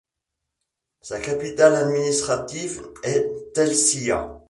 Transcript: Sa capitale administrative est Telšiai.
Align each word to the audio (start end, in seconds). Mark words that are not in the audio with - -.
Sa 1.01 1.19
capitale 1.19 1.75
administrative 1.75 2.87
est 3.03 3.53
Telšiai. 3.53 4.29